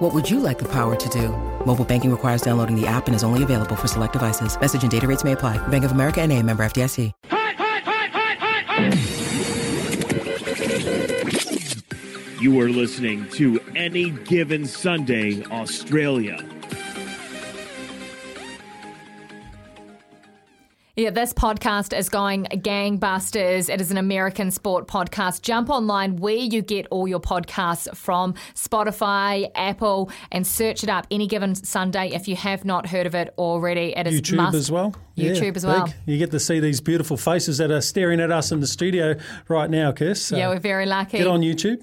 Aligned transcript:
What 0.00 0.14
would 0.14 0.30
you 0.30 0.40
like 0.40 0.58
the 0.58 0.68
power 0.68 0.96
to 0.96 1.08
do? 1.10 1.28
Mobile 1.66 1.84
banking 1.84 2.10
requires 2.10 2.40
downloading 2.40 2.74
the 2.74 2.86
app 2.86 3.06
and 3.06 3.14
is 3.14 3.22
only 3.22 3.42
available 3.42 3.76
for 3.76 3.86
select 3.86 4.14
devices. 4.14 4.58
Message 4.58 4.80
and 4.80 4.90
data 4.90 5.06
rates 5.06 5.24
may 5.24 5.32
apply. 5.32 5.58
Bank 5.68 5.84
of 5.84 5.92
America 5.92 6.22
and 6.22 6.32
a 6.32 6.42
member 6.42 6.64
FDIC. 6.64 7.12
You 12.40 12.58
are 12.58 12.70
listening 12.70 13.28
to 13.32 13.60
Any 13.76 14.08
Given 14.08 14.64
Sunday, 14.64 15.44
Australia. 15.44 16.42
Yeah, 21.00 21.08
this 21.08 21.32
podcast 21.32 21.96
is 21.98 22.10
going 22.10 22.44
gangbusters. 22.44 23.72
It 23.72 23.80
is 23.80 23.90
an 23.90 23.96
American 23.96 24.50
sport 24.50 24.86
podcast. 24.86 25.40
Jump 25.40 25.70
online 25.70 26.16
where 26.16 26.34
you 26.34 26.60
get 26.60 26.86
all 26.90 27.08
your 27.08 27.20
podcasts 27.20 27.96
from 27.96 28.34
Spotify, 28.54 29.50
Apple, 29.54 30.10
and 30.30 30.46
search 30.46 30.82
it 30.82 30.90
up 30.90 31.06
any 31.10 31.26
given 31.26 31.54
Sunday 31.54 32.10
if 32.12 32.28
you 32.28 32.36
have 32.36 32.66
not 32.66 32.86
heard 32.86 33.06
of 33.06 33.14
it 33.14 33.32
already. 33.38 33.94
It 33.96 34.08
is 34.08 34.20
YouTube 34.20 34.36
must- 34.36 34.56
as 34.58 34.70
well. 34.70 34.94
YouTube 35.16 35.40
Yeah, 35.42 35.52
as 35.56 35.64
well. 35.64 35.84
big. 35.86 35.94
You 36.04 36.18
get 36.18 36.32
to 36.32 36.38
see 36.40 36.60
these 36.60 36.82
beautiful 36.82 37.16
faces 37.16 37.56
that 37.56 37.70
are 37.70 37.80
staring 37.80 38.20
at 38.20 38.30
us 38.30 38.52
in 38.52 38.60
the 38.60 38.66
studio 38.66 39.14
right 39.48 39.70
now, 39.70 39.92
Kiss. 39.92 40.20
So 40.26 40.36
Yeah, 40.36 40.50
we're 40.50 40.58
very 40.60 40.84
lucky. 40.84 41.16
Get 41.16 41.26
on 41.26 41.40
YouTube. 41.40 41.82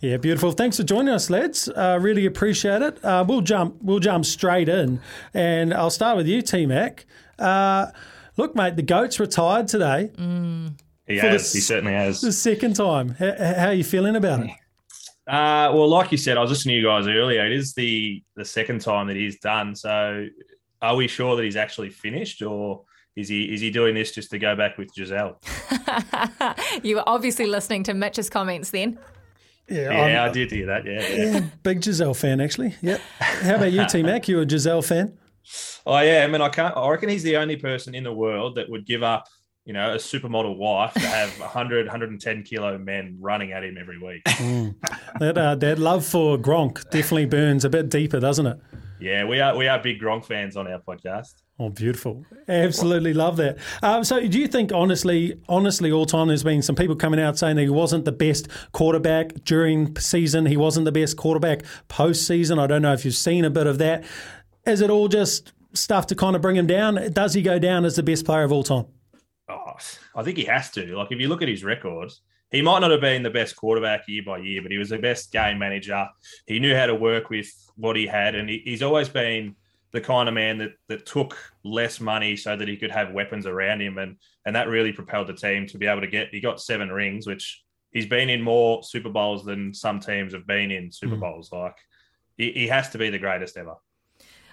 Yeah, 0.00 0.16
beautiful. 0.16 0.50
Thanks 0.50 0.78
for 0.78 0.82
joining 0.82 1.14
us, 1.14 1.30
lads. 1.30 1.68
Uh, 1.68 1.96
really 2.00 2.26
appreciate 2.26 2.82
it. 2.82 3.04
Uh, 3.04 3.24
we'll 3.26 3.40
jump. 3.40 3.76
We'll 3.80 4.00
jump 4.00 4.24
straight 4.24 4.68
in, 4.68 5.00
and 5.32 5.72
I'll 5.72 5.90
start 5.90 6.16
with 6.16 6.26
you, 6.26 6.42
T 6.42 6.66
Mac. 6.66 7.06
Uh, 7.40 7.90
look, 8.36 8.54
mate, 8.54 8.76
the 8.76 8.82
goat's 8.82 9.18
retired 9.18 9.68
today. 9.68 10.10
He 10.16 11.18
For 11.18 11.26
the 11.26 11.32
he 11.32 11.38
certainly 11.60 11.92
has. 11.94 12.20
The 12.20 12.32
second 12.32 12.76
time. 12.76 13.16
H- 13.20 13.38
how 13.38 13.68
are 13.68 13.72
you 13.74 13.82
feeling 13.84 14.14
about 14.16 14.40
it? 14.40 14.50
Uh, 15.26 15.70
well, 15.74 15.88
like 15.88 16.10
you 16.12 16.18
said, 16.18 16.36
I 16.36 16.40
was 16.40 16.50
listening 16.50 16.74
to 16.76 16.80
you 16.80 16.86
guys 16.86 17.06
earlier. 17.06 17.44
It 17.46 17.52
is 17.52 17.72
the 17.74 18.22
the 18.36 18.44
second 18.44 18.80
time 18.80 19.06
that 19.08 19.16
he's 19.16 19.38
done. 19.40 19.74
So, 19.74 20.26
are 20.82 20.96
we 20.96 21.08
sure 21.08 21.36
that 21.36 21.44
he's 21.44 21.56
actually 21.56 21.90
finished, 21.90 22.42
or 22.42 22.82
is 23.16 23.28
he 23.28 23.52
is 23.52 23.60
he 23.60 23.70
doing 23.70 23.94
this 23.94 24.12
just 24.12 24.30
to 24.30 24.38
go 24.38 24.54
back 24.56 24.76
with 24.78 24.92
Gisele? 24.94 25.40
you 26.82 26.96
were 26.96 27.04
obviously 27.08 27.46
listening 27.46 27.82
to 27.84 27.94
Mitch's 27.94 28.30
comments 28.30 28.70
then. 28.70 28.98
Yeah, 29.68 29.82
Yeah, 29.92 30.00
I'm- 30.22 30.30
I 30.30 30.32
did 30.32 30.50
hear 30.50 30.66
that. 30.66 30.84
Yeah, 30.84 31.00
yeah. 31.08 31.32
yeah, 31.38 31.40
big 31.62 31.80
Gisele 31.82 32.14
fan 32.14 32.40
actually. 32.40 32.74
Yep. 32.82 33.00
How 33.20 33.54
about 33.56 33.72
you, 33.72 33.86
T 33.88 34.02
Mac? 34.02 34.26
You 34.28 34.40
a 34.40 34.46
Gisele 34.46 34.82
fan? 34.82 35.16
Oh 35.86 35.98
yeah, 36.00 36.24
I 36.24 36.26
mean, 36.26 36.40
I 36.40 36.48
can't. 36.48 36.76
I 36.76 36.88
reckon 36.88 37.08
he's 37.08 37.22
the 37.22 37.36
only 37.36 37.56
person 37.56 37.94
in 37.94 38.04
the 38.04 38.12
world 38.12 38.56
that 38.56 38.68
would 38.68 38.86
give 38.86 39.02
up, 39.02 39.26
you 39.64 39.72
know, 39.72 39.92
a 39.92 39.96
supermodel 39.96 40.56
wife 40.56 40.94
to 40.94 41.00
have 41.00 41.30
100, 41.40 41.86
110 41.86 42.42
kilo 42.42 42.78
men 42.78 43.16
running 43.20 43.52
at 43.52 43.64
him 43.64 43.76
every 43.78 43.98
week. 43.98 44.22
That 45.18 45.36
uh, 45.36 45.54
that 45.56 45.78
love 45.78 46.06
for 46.06 46.38
Gronk 46.38 46.88
definitely 46.90 47.26
burns 47.26 47.66
a 47.66 47.68
bit 47.68 47.90
deeper, 47.90 48.20
doesn't 48.20 48.46
it? 48.46 48.58
Yeah, 49.00 49.24
we 49.24 49.40
are 49.40 49.56
we 49.56 49.66
are 49.66 49.78
big 49.78 50.00
Gronk 50.00 50.24
fans 50.24 50.56
on 50.56 50.66
our 50.66 50.78
podcast. 50.78 51.42
Oh, 51.58 51.68
beautiful! 51.68 52.24
Absolutely 52.48 53.12
love 53.12 53.36
that. 53.36 53.58
Um, 53.82 54.02
so, 54.02 54.26
do 54.26 54.38
you 54.38 54.46
think, 54.46 54.72
honestly, 54.72 55.38
honestly, 55.48 55.92
all 55.92 56.06
time 56.06 56.28
there's 56.28 56.42
been 56.42 56.62
some 56.62 56.74
people 56.74 56.96
coming 56.96 57.20
out 57.20 57.38
saying 57.38 57.56
that 57.56 57.62
he 57.62 57.68
wasn't 57.68 58.04
the 58.04 58.12
best 58.12 58.48
quarterback 58.72 59.44
during 59.44 59.94
season. 59.96 60.46
He 60.46 60.56
wasn't 60.56 60.84
the 60.84 60.92
best 60.92 61.16
quarterback 61.16 61.62
post 61.88 62.26
season. 62.26 62.58
I 62.58 62.66
don't 62.66 62.82
know 62.82 62.92
if 62.92 63.04
you've 63.04 63.14
seen 63.14 63.44
a 63.44 63.50
bit 63.50 63.66
of 63.66 63.78
that. 63.78 64.04
Is 64.66 64.80
it 64.80 64.90
all 64.90 65.08
just 65.08 65.52
stuff 65.72 66.06
to 66.08 66.14
kind 66.14 66.36
of 66.36 66.42
bring 66.42 66.56
him 66.56 66.66
down? 66.66 67.12
Does 67.12 67.34
he 67.34 67.42
go 67.42 67.58
down 67.58 67.84
as 67.84 67.96
the 67.96 68.02
best 68.02 68.24
player 68.24 68.42
of 68.42 68.52
all 68.52 68.62
time? 68.62 68.86
Oh, 69.48 69.74
I 70.14 70.22
think 70.22 70.36
he 70.36 70.44
has 70.44 70.70
to. 70.72 70.96
Like, 70.96 71.10
if 71.10 71.18
you 71.18 71.28
look 71.28 71.42
at 71.42 71.48
his 71.48 71.64
records, 71.64 72.20
he 72.50 72.62
might 72.62 72.80
not 72.80 72.90
have 72.90 73.00
been 73.00 73.22
the 73.22 73.30
best 73.30 73.56
quarterback 73.56 74.06
year 74.08 74.22
by 74.24 74.38
year, 74.38 74.62
but 74.62 74.70
he 74.70 74.78
was 74.78 74.90
the 74.90 74.98
best 74.98 75.32
game 75.32 75.58
manager. 75.58 76.08
He 76.46 76.58
knew 76.58 76.74
how 76.74 76.86
to 76.86 76.94
work 76.94 77.30
with 77.30 77.48
what 77.76 77.96
he 77.96 78.06
had, 78.06 78.34
and 78.34 78.48
he, 78.48 78.62
he's 78.64 78.82
always 78.82 79.08
been 79.08 79.54
the 79.92 80.00
kind 80.00 80.28
of 80.28 80.34
man 80.34 80.58
that 80.58 80.72
that 80.88 81.06
took 81.06 81.36
less 81.64 82.00
money 82.00 82.36
so 82.36 82.56
that 82.56 82.68
he 82.68 82.76
could 82.76 82.90
have 82.90 83.12
weapons 83.12 83.46
around 83.46 83.80
him, 83.80 83.98
and 83.98 84.16
and 84.46 84.54
that 84.56 84.68
really 84.68 84.92
propelled 84.92 85.28
the 85.28 85.34
team 85.34 85.66
to 85.66 85.78
be 85.78 85.86
able 85.86 86.00
to 86.00 86.06
get. 86.06 86.28
He 86.30 86.40
got 86.40 86.60
seven 86.60 86.90
rings, 86.90 87.26
which 87.26 87.62
he's 87.92 88.06
been 88.06 88.30
in 88.30 88.42
more 88.42 88.82
Super 88.82 89.10
Bowls 89.10 89.44
than 89.44 89.72
some 89.74 90.00
teams 90.00 90.32
have 90.32 90.46
been 90.46 90.70
in 90.70 90.90
Super 90.92 91.16
mm. 91.16 91.20
Bowls. 91.20 91.50
Like, 91.52 91.76
he, 92.36 92.52
he 92.52 92.66
has 92.68 92.90
to 92.90 92.98
be 92.98 93.10
the 93.10 93.18
greatest 93.18 93.56
ever. 93.56 93.74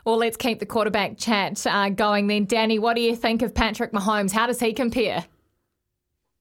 Well, 0.07 0.16
let's 0.16 0.38
keep 0.38 0.59
the 0.59 0.66
quarterback 0.66 1.18
chat 1.18 1.68
uh, 1.68 1.90
going 1.90 2.28
then. 2.28 2.45
Danny, 2.45 2.79
what 2.79 2.95
do 2.95 3.01
you 3.01 3.13
think 3.13 3.41
of 3.41 3.53
Patrick 3.53 3.91
Mahomes? 3.91 4.31
How 4.31 4.47
does 4.47 4.57
he 4.57 4.72
compare? 4.72 5.25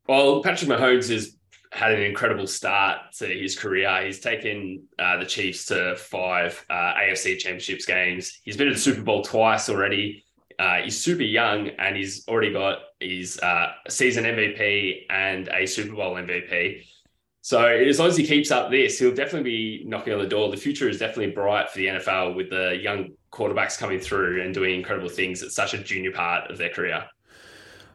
Well, 0.06 0.40
Patrick 0.40 0.70
Mahomes 0.70 1.10
has 1.10 1.36
had 1.72 1.90
an 1.90 2.00
incredible 2.00 2.46
start 2.46 2.98
to 3.18 3.26
his 3.26 3.58
career. 3.58 4.04
He's 4.04 4.20
taken 4.20 4.84
uh, 5.00 5.16
the 5.16 5.26
Chiefs 5.26 5.64
to 5.66 5.96
five 5.96 6.64
uh, 6.70 6.94
AFC 6.94 7.38
Championships 7.38 7.86
games. 7.86 8.38
He's 8.44 8.56
been 8.56 8.68
to 8.68 8.72
the 8.72 8.78
Super 8.78 9.02
Bowl 9.02 9.22
twice 9.22 9.68
already. 9.68 10.24
Uh, 10.60 10.82
he's 10.84 11.02
super 11.02 11.24
young 11.24 11.70
and 11.70 11.96
he's 11.96 12.24
already 12.28 12.52
got 12.52 12.78
his 13.00 13.36
uh, 13.40 13.72
season 13.88 14.26
MVP 14.26 15.06
and 15.10 15.48
a 15.48 15.66
Super 15.66 15.96
Bowl 15.96 16.14
MVP. 16.14 16.84
So 17.46 17.64
as 17.64 18.00
long 18.00 18.08
as 18.08 18.16
he 18.16 18.26
keeps 18.26 18.50
up 18.50 18.72
this, 18.72 18.98
he'll 18.98 19.14
definitely 19.14 19.48
be 19.48 19.84
knocking 19.86 20.12
on 20.12 20.18
the 20.18 20.26
door. 20.26 20.50
The 20.50 20.56
future 20.56 20.88
is 20.88 20.98
definitely 20.98 21.30
bright 21.30 21.70
for 21.70 21.78
the 21.78 21.86
NFL 21.86 22.34
with 22.34 22.50
the 22.50 22.76
young 22.76 23.10
quarterbacks 23.30 23.78
coming 23.78 24.00
through 24.00 24.42
and 24.42 24.52
doing 24.52 24.74
incredible 24.74 25.08
things 25.08 25.44
at 25.44 25.52
such 25.52 25.72
a 25.72 25.78
junior 25.78 26.10
part 26.10 26.50
of 26.50 26.58
their 26.58 26.70
career. 26.70 27.04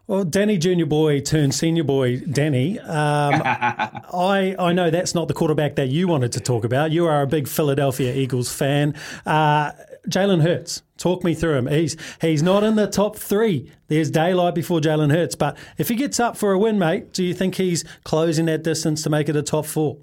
Well, 0.08 0.24
Danny 0.24 0.58
Junior 0.58 0.86
Boy 0.86 1.20
turned 1.20 1.54
Senior 1.54 1.84
Boy, 1.84 2.22
Danny. 2.22 2.80
Um, 2.80 3.42
I 3.44 4.56
I 4.58 4.72
know 4.72 4.90
that's 4.90 5.14
not 5.14 5.28
the 5.28 5.34
quarterback 5.34 5.76
that 5.76 5.90
you 5.90 6.08
wanted 6.08 6.32
to 6.32 6.40
talk 6.40 6.64
about. 6.64 6.92
You 6.92 7.08
are 7.08 7.22
a 7.22 7.28
big 7.28 7.50
Philadelphia 7.50 8.14
Eagles 8.14 8.54
fan. 8.54 8.96
Uh, 9.26 9.74
Jalen 10.08 10.42
Hurts, 10.42 10.82
talk 10.98 11.24
me 11.24 11.34
through 11.34 11.58
him. 11.58 11.68
He's 11.68 11.96
he's 12.22 12.42
not 12.42 12.64
in 12.64 12.76
the 12.76 12.88
top 12.88 13.16
three. 13.16 13.70
There's 13.88 14.10
daylight 14.10 14.56
before 14.56 14.80
Jalen 14.80 15.12
Hurts, 15.12 15.36
but 15.36 15.58
if 15.78 15.90
he 15.90 15.96
gets 15.96 16.20
up 16.20 16.38
for 16.38 16.54
a 16.54 16.60
win, 16.60 16.80
mate, 16.80 17.14
do 17.14 17.24
you 17.24 17.34
think 17.34 17.56
he's 17.56 17.84
closing 18.04 18.46
that 18.46 18.64
distance 18.64 19.04
to 19.04 19.10
make 19.10 19.30
it 19.30 19.36
a 19.36 19.44
top 19.44 19.66
four? 19.66 19.98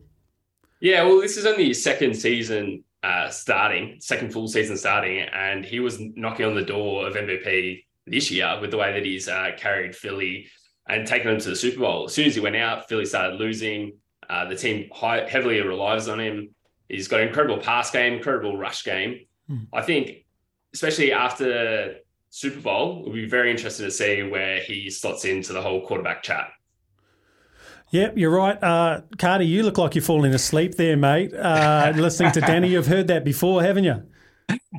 Yeah, 0.80 1.02
well, 1.02 1.20
this 1.20 1.36
is 1.36 1.46
only 1.46 1.68
his 1.68 1.82
second 1.82 2.14
season 2.14 2.84
uh, 3.02 3.28
starting, 3.30 3.96
second 4.00 4.32
full 4.32 4.48
season 4.48 4.76
starting, 4.76 5.20
and 5.20 5.64
he 5.64 5.80
was 5.80 5.98
knocking 6.00 6.46
on 6.46 6.54
the 6.54 6.64
door 6.64 7.06
of 7.06 7.14
MVP 7.14 7.84
this 8.06 8.30
year 8.30 8.58
with 8.60 8.70
the 8.70 8.76
way 8.76 8.92
that 8.92 9.04
he's 9.04 9.28
uh, 9.28 9.50
carried 9.56 9.94
Philly 9.94 10.46
and 10.88 11.06
taken 11.06 11.28
them 11.28 11.40
to 11.40 11.50
the 11.50 11.56
Super 11.56 11.80
Bowl. 11.80 12.04
As 12.04 12.14
soon 12.14 12.26
as 12.26 12.34
he 12.34 12.40
went 12.40 12.56
out, 12.56 12.88
Philly 12.88 13.04
started 13.04 13.38
losing. 13.38 13.98
Uh, 14.28 14.44
the 14.44 14.56
team 14.56 14.88
high, 14.92 15.26
heavily 15.28 15.60
relies 15.60 16.08
on 16.08 16.20
him. 16.20 16.54
He's 16.88 17.08
got 17.08 17.20
an 17.20 17.28
incredible 17.28 17.58
pass 17.58 17.90
game, 17.90 18.14
incredible 18.14 18.56
rush 18.56 18.84
game. 18.84 19.20
I 19.72 19.82
think, 19.82 20.24
especially 20.74 21.12
after 21.12 21.96
Super 22.30 22.60
Bowl, 22.60 23.02
we'll 23.04 23.14
be 23.14 23.26
very 23.26 23.50
interested 23.50 23.84
to 23.84 23.90
see 23.90 24.22
where 24.22 24.60
he 24.60 24.90
slots 24.90 25.24
into 25.24 25.52
the 25.52 25.62
whole 25.62 25.86
quarterback 25.86 26.22
chat. 26.22 26.50
Yep, 27.90 28.18
you're 28.18 28.30
right. 28.30 28.62
Uh, 28.62 29.00
Carter, 29.16 29.44
you 29.44 29.62
look 29.62 29.78
like 29.78 29.94
you're 29.94 30.04
falling 30.04 30.34
asleep 30.34 30.74
there, 30.74 30.96
mate. 30.96 31.32
Uh, 31.32 31.92
listening 31.96 32.32
to 32.32 32.40
Danny, 32.42 32.68
you've 32.68 32.86
heard 32.86 33.08
that 33.08 33.24
before, 33.24 33.62
haven't 33.62 33.84
you? 33.84 34.02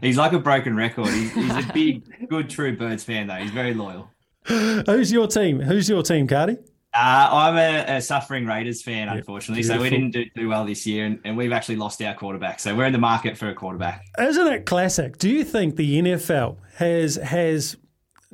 He's 0.02 0.18
like 0.18 0.34
a 0.34 0.40
broken 0.40 0.76
record. 0.76 1.08
He's, 1.08 1.34
he's 1.34 1.56
a 1.56 1.72
big, 1.74 2.30
good, 2.30 2.50
true 2.50 2.78
Birds 2.78 3.04
fan, 3.04 3.28
though. 3.28 3.36
He's 3.36 3.52
very 3.52 3.74
loyal. 3.74 4.12
Who's 4.46 5.12
your 5.12 5.28
team? 5.28 5.60
Who's 5.60 5.90
your 5.90 6.04
team, 6.04 6.28
Cardi? 6.28 6.58
Uh, 6.92 7.30
I'm 7.32 7.56
a, 7.56 7.98
a 7.98 8.02
suffering 8.02 8.48
Raiders 8.48 8.82
fan, 8.82 9.10
unfortunately. 9.10 9.62
So 9.62 9.80
we 9.80 9.92
didn't 9.92 10.10
do, 10.10 10.26
do 10.36 10.50
well 10.50 10.66
this 10.66 10.88
year, 10.88 11.06
and, 11.06 11.20
and 11.24 11.38
we've 11.38 11.52
actually 11.52 11.76
lost 11.76 12.02
our 12.02 12.16
quarterback. 12.16 12.60
So 12.60 12.76
we're 12.76 12.86
in 12.86 12.94
the 12.94 13.00
market 13.00 13.38
for 13.38 13.48
a 13.50 13.54
quarterback. 13.54 14.04
Isn't 14.18 14.48
it 14.48 14.66
classic? 14.66 15.20
Do 15.20 15.30
you 15.30 15.44
think 15.44 15.76
the 15.76 16.02
NFL 16.02 16.58
has 16.78 17.16
has 17.18 17.78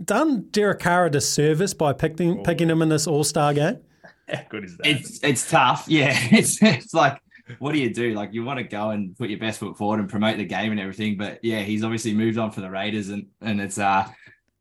done 0.03 0.47
Derek 0.51 0.79
Carr 0.79 1.07
a 1.07 1.11
disservice 1.11 1.73
by 1.73 1.91
picking 1.91 2.43
picking 2.45 2.69
him 2.69 2.81
in 2.81 2.87
this 2.87 3.07
All 3.07 3.25
Star 3.25 3.53
game? 3.53 3.79
How 4.29 4.41
good 4.49 4.63
is 4.63 4.77
that? 4.77 4.87
It's 4.87 5.19
it's 5.21 5.49
tough. 5.49 5.85
Yeah, 5.89 6.17
it's 6.31 6.61
it's 6.63 6.93
like 6.93 7.19
what 7.59 7.73
do 7.73 7.79
you 7.79 7.93
do? 7.93 8.13
Like 8.13 8.33
you 8.33 8.45
want 8.45 8.59
to 8.59 8.63
go 8.63 8.91
and 8.91 9.17
put 9.17 9.29
your 9.29 9.39
best 9.39 9.59
foot 9.59 9.77
forward 9.77 9.99
and 9.99 10.09
promote 10.09 10.37
the 10.37 10.45
game 10.45 10.71
and 10.71 10.79
everything, 10.79 11.17
but 11.17 11.39
yeah, 11.43 11.59
he's 11.59 11.83
obviously 11.83 12.13
moved 12.13 12.37
on 12.37 12.51
for 12.51 12.61
the 12.61 12.69
Raiders, 12.69 13.09
and 13.09 13.27
and 13.41 13.59
it's 13.59 13.77
uh. 13.77 14.07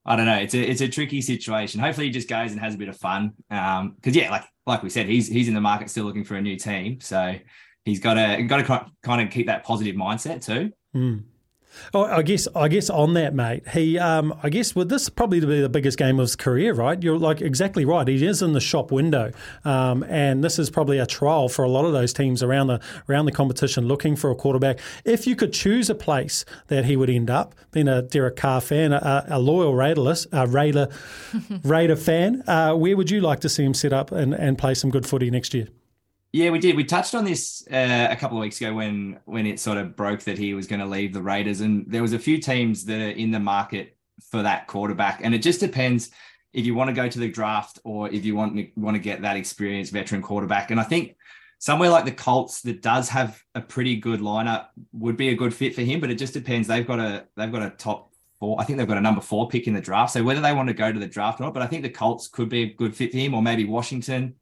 I 0.06 0.17
don't 0.17 0.27
know. 0.27 0.37
It's 0.37 0.55
a 0.55 0.61
it's 0.61 0.81
a 0.81 0.89
tricky 0.89 1.21
situation. 1.23 1.81
Hopefully, 1.81 2.06
he 2.06 2.12
just 2.12 2.29
goes 2.29 2.53
and 2.53 2.61
has 2.61 2.75
a 2.75 2.79
bit 2.79 2.89
of 2.89 2.97
fun. 2.97 3.33
Um, 3.51 3.95
because 3.97 4.15
yeah, 4.15 4.31
like 4.31 4.45
like 4.67 4.83
we 4.83 4.91
said, 4.91 5.06
he's 5.06 5.29
he's 5.29 5.49
in 5.49 5.55
the 5.55 5.61
market 5.61 5.91
still 5.91 6.05
looking 6.05 6.25
for 6.25 6.37
a 6.37 6.43
new 6.43 6.56
team. 6.56 7.01
So 7.01 7.35
he's 7.85 8.01
got 8.01 8.15
to 8.15 8.43
got 8.43 8.59
to 8.59 8.87
kind 9.03 9.23
of 9.23 9.33
keep 9.33 9.47
that 9.47 9.65
positive 9.65 9.97
mindset 9.97 10.45
too. 10.45 10.73
Hmm. 10.93 11.19
Oh, 11.93 12.05
I 12.05 12.23
guess 12.23 12.49
I 12.55 12.69
guess 12.69 12.91
on 12.91 13.15
that, 13.15 13.35
mate. 13.35 13.69
He, 13.69 13.99
um, 13.99 14.38
I 14.43 14.49
guess, 14.49 14.75
would 14.75 14.88
this 14.88 15.09
probably 15.09 15.41
be 15.41 15.61
the 15.61 15.69
biggest 15.69 15.99
game 15.99 16.19
of 16.19 16.25
his 16.25 16.37
career, 16.37 16.75
right? 16.75 17.00
You're 17.03 17.19
like 17.19 17.41
exactly 17.41 17.85
right. 17.85 18.06
He 18.06 18.25
is 18.26 18.43
in 18.43 18.53
the 18.53 18.61
shop 18.61 18.91
window, 18.91 19.32
um, 19.65 20.03
and 20.05 20.43
this 20.43 20.59
is 20.59 20.71
probably 20.71 20.99
a 20.99 21.06
trial 21.06 21.49
for 21.49 21.65
a 21.65 21.69
lot 21.69 21.85
of 21.85 21.93
those 21.93 22.12
teams 22.12 22.43
around 22.43 22.69
the 22.69 22.81
around 23.09 23.26
the 23.26 23.32
competition 23.32 23.87
looking 23.87 24.17
for 24.17 24.31
a 24.31 24.35
quarterback. 24.35 24.81
If 25.05 25.26
you 25.26 25.37
could 25.37 25.53
choose 25.53 25.91
a 25.91 25.94
place 25.94 26.44
that 26.69 26.85
he 26.85 26.97
would 26.97 27.11
end 27.11 27.31
up, 27.31 27.55
being 27.73 27.88
a 27.88 28.03
Derek 28.03 28.37
Carr 28.37 28.61
fan, 28.61 28.93
a, 28.93 29.25
a 29.29 29.38
loyal 29.38 29.75
Raiderless, 29.75 30.27
a 30.32 30.47
Raider 30.47 30.88
Raider 31.62 31.97
fan, 31.97 32.43
uh, 32.47 32.75
where 32.75 32.97
would 32.97 33.11
you 33.11 33.20
like 33.20 33.41
to 33.41 33.49
see 33.49 33.65
him 33.65 33.75
set 33.75 33.93
up 33.93 34.12
and, 34.12 34.35
and 34.35 34.59
play 34.59 34.75
some 34.75 34.91
good 34.91 35.06
footy 35.06 35.31
next 35.31 35.55
year? 35.55 35.69
Yeah, 36.35 36.51
we 36.51 36.59
did. 36.59 36.75
We 36.75 36.83
touched 36.83 37.15
on 37.15 37.25
this 37.25 37.65
uh, 37.71 38.09
a 38.11 38.17
couple 38.17 38.37
of 38.37 38.43
weeks 38.43 38.61
ago 38.61 38.75
when 38.75 39.21
when 39.25 39.47
it 39.47 39.61
sort 39.61 39.79
of 39.79 39.95
broke 39.95 40.23
that 40.23 40.37
he 40.37 40.53
was 40.53 40.67
going 40.67 40.81
to 40.81 40.87
leave 40.87 41.13
the 41.13 41.23
Raiders, 41.23 41.61
and 41.61 41.85
there 41.87 42.03
was 42.03 42.13
a 42.13 42.19
few 42.19 42.39
teams 42.39 42.85
that 42.87 43.01
are 43.01 43.11
in 43.11 43.31
the 43.31 43.39
market 43.39 43.97
for 44.33 44.43
that 44.43 44.67
quarterback, 44.67 45.21
and 45.23 45.33
it 45.33 45.43
just 45.43 45.61
depends 45.61 46.11
if 46.53 46.67
you 46.67 46.75
want 46.75 46.89
to 46.89 46.93
go 46.93 47.09
to 47.09 47.19
the 47.21 47.29
draft 47.29 47.79
or 47.85 48.11
if 48.11 48.25
you 48.25 48.35
want 48.35 48.59
want 48.77 48.97
to 48.97 48.99
get 48.99 49.23
that 49.23 49.37
experienced 49.37 49.93
veteran 49.93 50.23
quarterback. 50.23 50.73
And 50.73 50.81
I 50.81 50.83
think 50.83 51.15
somewhere 51.61 51.89
like 51.89 52.05
the 52.05 52.11
Colts 52.11 52.63
that 52.63 52.83
does 52.83 53.09
have 53.11 53.41
a 53.55 53.61
pretty 53.61 53.95
good 53.95 54.19
lineup 54.19 54.71
would 54.93 55.17
be 55.17 55.29
a 55.29 55.37
good 55.37 55.55
fit 55.55 55.73
for 55.73 55.83
him, 55.83 56.01
but 56.01 56.11
it 56.11 56.19
just 56.19 56.35
depends. 56.35 56.67
They've 56.67 56.85
got 56.85 56.99
a 56.99 57.29
they've 57.37 57.53
got 57.53 57.63
a 57.63 57.71
top 57.71 58.11
four. 58.41 58.61
I 58.61 58.65
think 58.65 58.79
they've 58.79 58.89
got 58.89 58.99
a 58.99 59.01
number 59.01 59.21
four 59.21 59.47
pick 59.47 59.69
in 59.69 59.75
the 59.75 59.81
draft, 59.81 60.13
so 60.13 60.25
whether 60.25 60.41
they 60.41 60.53
want 60.53 60.67
to 60.67 60.75
go 60.75 60.91
to 60.91 60.99
the 60.99 61.07
draft 61.07 61.39
or 61.39 61.45
not. 61.45 61.55
But 61.55 61.63
I 61.63 61.69
think 61.69 61.85
the 61.85 61.91
Colts 61.91 62.27
could 62.27 62.49
be 62.49 62.63
a 62.65 62.75
good 62.75 62.97
fit 62.97 63.13
for 63.13 63.19
him, 63.19 63.35
or 63.35 63.41
maybe 63.41 63.65
Washington. 63.65 64.35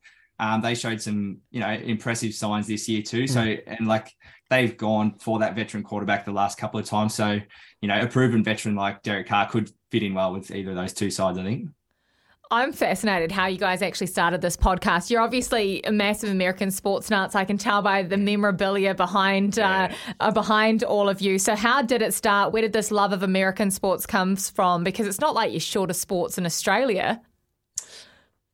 Um, 0.42 0.60
they 0.60 0.74
showed 0.74 1.00
some, 1.00 1.38
you 1.52 1.60
know, 1.60 1.70
impressive 1.70 2.34
signs 2.34 2.66
this 2.66 2.88
year 2.88 3.00
too. 3.00 3.28
So, 3.28 3.40
mm. 3.40 3.62
and 3.64 3.86
like 3.86 4.12
they've 4.50 4.76
gone 4.76 5.14
for 5.20 5.38
that 5.38 5.54
veteran 5.54 5.84
quarterback 5.84 6.24
the 6.24 6.32
last 6.32 6.58
couple 6.58 6.80
of 6.80 6.86
times. 6.86 7.14
So, 7.14 7.38
you 7.80 7.86
know, 7.86 8.00
a 8.00 8.08
proven 8.08 8.42
veteran 8.42 8.74
like 8.74 9.04
Derek 9.04 9.28
Carr 9.28 9.48
could 9.48 9.70
fit 9.92 10.02
in 10.02 10.14
well 10.14 10.32
with 10.32 10.50
either 10.50 10.70
of 10.70 10.76
those 10.76 10.94
two 10.94 11.12
sides, 11.12 11.38
I 11.38 11.44
think. 11.44 11.68
I'm 12.50 12.72
fascinated 12.72 13.30
how 13.30 13.46
you 13.46 13.56
guys 13.56 13.82
actually 13.82 14.08
started 14.08 14.40
this 14.40 14.56
podcast. 14.56 15.10
You're 15.10 15.22
obviously 15.22 15.80
a 15.84 15.92
massive 15.92 16.28
American 16.28 16.72
sports 16.72 17.08
nuts. 17.08 17.36
I 17.36 17.44
can 17.44 17.56
tell 17.56 17.80
by 17.80 18.02
the 18.02 18.16
memorabilia 18.16 18.96
behind 18.96 19.60
uh, 19.60 19.90
uh, 20.18 20.32
behind 20.32 20.82
all 20.82 21.08
of 21.08 21.20
you. 21.20 21.38
So, 21.38 21.54
how 21.54 21.82
did 21.82 22.02
it 22.02 22.12
start? 22.12 22.52
Where 22.52 22.62
did 22.62 22.72
this 22.72 22.90
love 22.90 23.12
of 23.12 23.22
American 23.22 23.70
sports 23.70 24.06
comes 24.06 24.50
from? 24.50 24.82
Because 24.82 25.06
it's 25.06 25.20
not 25.20 25.34
like 25.34 25.52
you're 25.52 25.60
short 25.60 25.88
of 25.88 25.94
sports 25.94 26.36
in 26.36 26.44
Australia. 26.44 27.22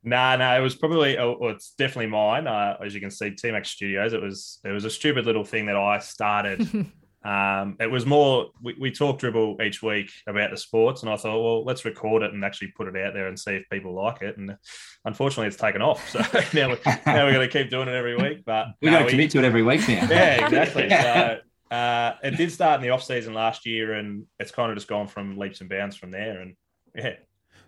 Nah, 0.08 0.36
no, 0.36 0.44
nah, 0.44 0.56
it 0.56 0.60
was 0.60 0.74
probably, 0.74 1.18
oh, 1.18 1.36
well, 1.38 1.50
it's 1.50 1.74
definitely 1.74 2.06
mine. 2.06 2.46
Uh, 2.46 2.76
as 2.84 2.94
you 2.94 3.00
can 3.00 3.10
see, 3.10 3.30
T 3.30 3.50
Max 3.50 3.70
Studios. 3.70 4.12
It 4.12 4.22
was, 4.22 4.58
it 4.64 4.70
was 4.70 4.84
a 4.84 4.90
stupid 4.90 5.26
little 5.26 5.44
thing 5.44 5.66
that 5.66 5.76
I 5.76 5.98
started. 5.98 6.62
um, 7.24 7.76
it 7.78 7.90
was 7.90 8.06
more, 8.06 8.48
we, 8.62 8.74
we 8.80 8.90
talk 8.90 9.18
dribble 9.18 9.60
each 9.62 9.82
week 9.82 10.10
about 10.26 10.50
the 10.50 10.56
sports, 10.56 11.02
and 11.02 11.10
I 11.10 11.16
thought, 11.16 11.42
well, 11.42 11.64
let's 11.64 11.84
record 11.84 12.22
it 12.22 12.32
and 12.32 12.42
actually 12.44 12.68
put 12.68 12.88
it 12.88 12.96
out 12.96 13.12
there 13.12 13.28
and 13.28 13.38
see 13.38 13.52
if 13.52 13.68
people 13.70 13.92
like 13.92 14.22
it. 14.22 14.38
And 14.38 14.56
unfortunately, 15.04 15.48
it's 15.48 15.56
taken 15.56 15.82
off. 15.82 16.08
So 16.10 16.20
now, 16.54 16.70
we, 16.70 16.76
now 17.06 17.26
we're 17.26 17.34
going 17.34 17.48
to 17.48 17.52
keep 17.52 17.70
doing 17.70 17.88
it 17.88 17.94
every 17.94 18.16
week. 18.16 18.44
But 18.46 18.68
we 18.80 18.90
got 18.90 19.04
to 19.04 19.10
commit 19.10 19.30
to 19.32 19.38
it 19.38 19.44
every 19.44 19.62
week 19.62 19.86
now. 19.88 20.06
Yeah, 20.08 20.46
exactly. 20.46 20.88
so 20.90 21.38
uh, 21.70 22.14
it 22.22 22.36
did 22.36 22.50
start 22.50 22.76
in 22.76 22.82
the 22.82 22.90
off 22.90 23.02
season 23.02 23.34
last 23.34 23.66
year, 23.66 23.92
and 23.92 24.24
it's 24.40 24.52
kind 24.52 24.70
of 24.70 24.76
just 24.76 24.88
gone 24.88 25.06
from 25.06 25.36
leaps 25.36 25.60
and 25.60 25.68
bounds 25.68 25.96
from 25.96 26.10
there. 26.10 26.40
And 26.40 26.56
yeah, 26.94 27.16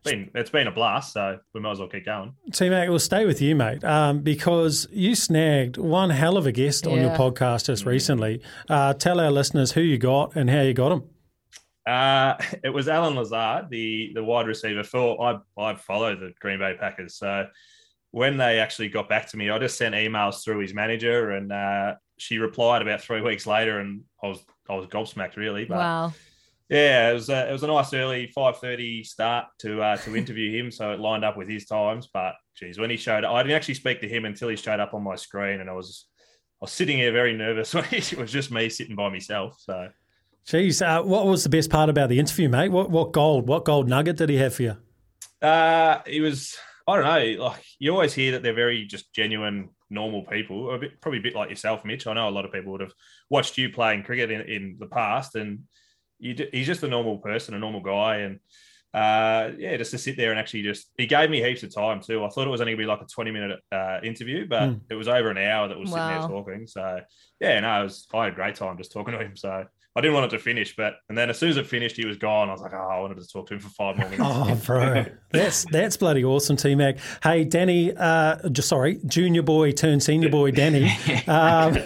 been 0.02 0.30
it's 0.34 0.50
been 0.50 0.66
a 0.66 0.70
blast, 0.70 1.12
so 1.12 1.38
we 1.54 1.60
might 1.60 1.72
as 1.72 1.78
well 1.78 1.88
keep 1.88 2.06
going. 2.06 2.34
T 2.52 2.68
Mac, 2.68 2.88
we'll 2.88 2.98
stay 2.98 3.26
with 3.26 3.40
you, 3.40 3.54
mate, 3.54 3.84
um, 3.84 4.20
because 4.20 4.86
you 4.90 5.14
snagged 5.14 5.76
one 5.76 6.10
hell 6.10 6.36
of 6.36 6.46
a 6.46 6.52
guest 6.52 6.86
yeah. 6.86 6.92
on 6.92 7.00
your 7.00 7.10
podcast 7.10 7.66
just 7.66 7.84
mm. 7.84 7.88
recently. 7.88 8.42
Uh, 8.68 8.94
tell 8.94 9.20
our 9.20 9.30
listeners 9.30 9.72
who 9.72 9.80
you 9.80 9.98
got 9.98 10.36
and 10.36 10.48
how 10.50 10.60
you 10.60 10.74
got 10.74 10.92
him. 10.92 11.04
Uh, 11.86 12.36
it 12.64 12.70
was 12.70 12.88
Allen 12.88 13.14
Lazard, 13.14 13.68
the 13.70 14.12
the 14.14 14.24
wide 14.24 14.46
receiver 14.46 14.82
for 14.82 15.20
I 15.22 15.38
I 15.58 15.74
follow 15.74 16.14
the 16.16 16.32
Green 16.40 16.58
Bay 16.58 16.76
Packers. 16.78 17.16
So 17.16 17.46
when 18.12 18.36
they 18.36 18.58
actually 18.58 18.88
got 18.88 19.08
back 19.08 19.28
to 19.28 19.36
me, 19.36 19.50
I 19.50 19.58
just 19.58 19.78
sent 19.78 19.94
emails 19.94 20.42
through 20.42 20.60
his 20.60 20.74
manager, 20.74 21.30
and 21.30 21.52
uh, 21.52 21.94
she 22.18 22.38
replied 22.38 22.82
about 22.82 23.00
three 23.00 23.20
weeks 23.20 23.46
later, 23.46 23.78
and 23.78 24.02
I 24.22 24.28
was 24.28 24.44
I 24.68 24.74
was 24.74 24.86
gobsmacked 24.86 25.36
really. 25.36 25.64
But 25.64 25.78
wow. 25.78 26.12
Yeah, 26.70 27.10
it 27.10 27.14
was 27.14 27.28
a, 27.28 27.48
it 27.48 27.52
was 27.52 27.64
a 27.64 27.66
nice 27.66 27.92
early 27.92 28.28
five 28.28 28.58
thirty 28.58 29.02
start 29.02 29.46
to 29.58 29.82
uh, 29.82 29.96
to 29.98 30.16
interview 30.16 30.56
him, 30.56 30.70
so 30.70 30.92
it 30.92 31.00
lined 31.00 31.24
up 31.24 31.36
with 31.36 31.48
his 31.48 31.66
times. 31.66 32.08
But 32.12 32.34
geez, 32.54 32.78
when 32.78 32.90
he 32.90 32.96
showed, 32.96 33.24
up, 33.24 33.32
I 33.32 33.42
didn't 33.42 33.56
actually 33.56 33.74
speak 33.74 34.00
to 34.02 34.08
him 34.08 34.24
until 34.24 34.48
he 34.48 34.54
showed 34.54 34.78
up 34.78 34.94
on 34.94 35.02
my 35.02 35.16
screen, 35.16 35.60
and 35.60 35.68
I 35.68 35.72
was 35.72 36.06
I 36.62 36.66
was 36.66 36.72
sitting 36.72 36.98
here 36.98 37.10
very 37.10 37.36
nervous 37.36 37.74
when 37.74 37.84
it 37.90 38.16
was 38.16 38.30
just 38.30 38.52
me 38.52 38.68
sitting 38.68 38.94
by 38.94 39.08
myself. 39.08 39.56
So, 39.58 39.88
geez, 40.46 40.80
uh, 40.80 41.02
what 41.02 41.26
was 41.26 41.42
the 41.42 41.50
best 41.50 41.70
part 41.70 41.90
about 41.90 42.08
the 42.08 42.20
interview, 42.20 42.48
mate? 42.48 42.68
What 42.68 42.88
what 42.88 43.10
gold 43.10 43.48
what 43.48 43.64
gold 43.64 43.88
nugget 43.88 44.16
did 44.16 44.28
he 44.28 44.36
have 44.36 44.54
for 44.54 44.62
you? 44.62 44.76
Uh, 45.42 45.98
he 46.06 46.20
was 46.20 46.56
I 46.86 46.96
don't 46.96 47.04
know, 47.04 47.44
like 47.46 47.64
you 47.80 47.90
always 47.90 48.14
hear 48.14 48.32
that 48.32 48.44
they're 48.44 48.54
very 48.54 48.84
just 48.84 49.12
genuine 49.12 49.70
normal 49.90 50.22
people, 50.22 50.72
a 50.72 50.78
bit, 50.78 51.00
probably 51.00 51.18
a 51.18 51.22
bit 51.22 51.34
like 51.34 51.50
yourself, 51.50 51.84
Mitch. 51.84 52.06
I 52.06 52.14
know 52.14 52.28
a 52.28 52.30
lot 52.30 52.44
of 52.44 52.52
people 52.52 52.70
would 52.72 52.80
have 52.80 52.94
watched 53.28 53.58
you 53.58 53.70
playing 53.70 54.04
cricket 54.04 54.30
in, 54.30 54.42
in 54.42 54.76
the 54.78 54.86
past, 54.86 55.34
and 55.34 55.64
he's 56.20 56.66
just 56.66 56.82
a 56.82 56.88
normal 56.88 57.18
person, 57.18 57.54
a 57.54 57.58
normal 57.58 57.80
guy, 57.80 58.18
and 58.18 58.40
uh, 58.92 59.52
yeah, 59.56 59.76
just 59.76 59.92
to 59.92 59.98
sit 59.98 60.16
there 60.16 60.30
and 60.30 60.40
actually 60.40 60.62
just 60.62 60.90
he 60.96 61.06
gave 61.06 61.30
me 61.30 61.42
heaps 61.42 61.62
of 61.62 61.72
time 61.72 62.00
too. 62.00 62.24
I 62.24 62.28
thought 62.28 62.46
it 62.46 62.50
was 62.50 62.60
only 62.60 62.72
gonna 62.72 62.82
be 62.82 62.86
like 62.86 63.00
a 63.00 63.06
twenty 63.06 63.30
minute 63.30 63.60
uh, 63.70 64.00
interview, 64.02 64.48
but 64.48 64.62
mm. 64.62 64.80
it 64.90 64.94
was 64.94 65.06
over 65.06 65.30
an 65.30 65.38
hour 65.38 65.68
that 65.68 65.78
was 65.78 65.90
wow. 65.90 66.08
sitting 66.08 66.20
there 66.20 66.28
talking. 66.28 66.66
So 66.66 67.00
yeah, 67.40 67.60
no, 67.60 67.80
it 67.80 67.84
was 67.84 68.06
I 68.12 68.24
had 68.24 68.32
a 68.32 68.36
great 68.36 68.56
time 68.56 68.76
just 68.76 68.92
talking 68.92 69.12
to 69.12 69.20
him. 69.20 69.36
So 69.36 69.64
I 69.96 70.00
didn't 70.00 70.14
want 70.14 70.32
it 70.32 70.36
to 70.36 70.42
finish, 70.42 70.74
but 70.76 70.94
and 71.08 71.18
then 71.18 71.30
as 71.30 71.38
soon 71.38 71.50
as 71.50 71.56
it 71.56 71.66
finished, 71.66 71.96
he 71.96 72.04
was 72.06 72.16
gone. 72.16 72.48
I 72.48 72.52
was 72.52 72.60
like, 72.60 72.72
oh, 72.72 72.76
I 72.76 73.00
wanted 73.00 73.18
to 73.18 73.26
talk 73.26 73.48
to 73.48 73.54
him 73.54 73.60
for 73.60 73.70
five 73.70 73.96
more 73.96 74.08
minutes. 74.08 74.22
oh, 74.34 74.60
bro, 74.64 75.04
that's 75.30 75.64
that's 75.70 75.96
bloody 75.96 76.24
awesome, 76.24 76.56
T 76.56 76.74
Mac. 76.74 76.98
Hey, 77.22 77.44
Danny, 77.44 77.92
uh, 77.96 78.48
just 78.50 78.68
sorry, 78.68 78.98
junior 79.06 79.42
boy 79.42 79.72
turned 79.72 80.02
senior 80.02 80.30
boy, 80.30 80.50
Danny. 80.50 80.90
Um, 81.26 81.76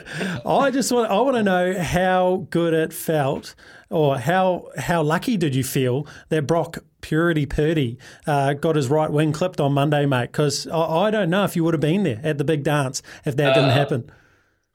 I 0.46 0.70
just 0.70 0.90
want 0.90 1.10
I 1.10 1.20
want 1.20 1.36
to 1.36 1.42
know 1.42 1.78
how 1.78 2.46
good 2.50 2.72
it 2.72 2.92
felt 2.92 3.54
or 3.94 4.18
how 4.18 4.66
how 4.76 5.02
lucky 5.02 5.36
did 5.36 5.54
you 5.54 5.62
feel 5.62 6.04
that 6.28 6.48
Brock 6.48 6.78
Purity 7.00 7.46
Purdy 7.46 7.96
uh, 8.26 8.54
got 8.54 8.74
his 8.74 8.88
right 8.88 9.10
wing 9.10 9.32
clipped 9.32 9.60
on 9.60 9.72
Monday, 9.72 10.04
mate? 10.04 10.32
Because 10.32 10.66
I, 10.66 11.06
I, 11.06 11.10
don't 11.12 11.30
know 11.30 11.44
if 11.44 11.54
you 11.54 11.62
would 11.62 11.74
have 11.74 11.80
been 11.80 12.02
there 12.02 12.20
at 12.24 12.38
the 12.38 12.44
big 12.44 12.64
dance 12.64 13.02
if 13.24 13.36
that 13.36 13.52
uh, 13.52 13.54
didn't 13.54 13.70
happen. 13.70 14.10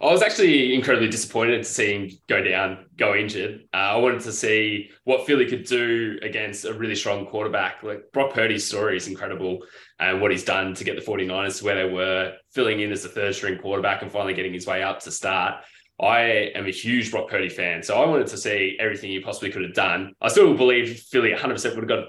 I 0.01 0.05
was 0.05 0.21
actually 0.21 0.73
incredibly 0.73 1.09
disappointed 1.09 1.57
to 1.57 1.63
see 1.65 1.91
him 1.91 2.09
go 2.29 2.41
down, 2.41 2.85
go 2.95 3.13
injured. 3.13 3.65
Uh, 3.73 3.77
I 3.77 3.97
wanted 3.97 4.21
to 4.21 4.31
see 4.31 4.89
what 5.03 5.27
Philly 5.27 5.45
could 5.45 5.65
do 5.65 6.17
against 6.21 6.63
a 6.63 6.71
really 6.71 6.95
strong 6.95 7.25
quarterback. 7.25 7.83
Like 7.83 8.13
Brock 8.13 8.33
Purdy's 8.33 8.65
story 8.65 8.95
is 8.95 9.09
incredible 9.09 9.59
and 9.99 10.21
what 10.21 10.31
he's 10.31 10.45
done 10.45 10.73
to 10.75 10.85
get 10.85 10.95
the 10.95 11.01
49ers 11.01 11.59
to 11.59 11.65
where 11.65 11.75
they 11.75 11.93
were, 11.93 12.33
filling 12.51 12.79
in 12.79 12.93
as 12.93 13.03
the 13.03 13.09
third 13.09 13.35
string 13.35 13.57
quarterback 13.57 14.01
and 14.01 14.09
finally 14.09 14.33
getting 14.33 14.53
his 14.53 14.65
way 14.65 14.81
up 14.81 15.01
to 15.01 15.11
start. 15.11 15.55
I 16.01 16.51
am 16.55 16.65
a 16.65 16.71
huge 16.71 17.11
Brock 17.11 17.29
Purdy 17.29 17.49
fan, 17.49 17.83
so 17.83 18.01
I 18.01 18.05
wanted 18.05 18.27
to 18.27 18.37
see 18.37 18.77
everything 18.79 19.09
he 19.09 19.19
possibly 19.19 19.51
could 19.51 19.63
have 19.63 19.73
done. 19.73 20.13
I 20.21 20.29
still 20.29 20.55
believe 20.55 20.99
Philly 21.01 21.31
100% 21.31 21.75
would 21.75 21.77
have 21.77 21.87
got 21.87 22.07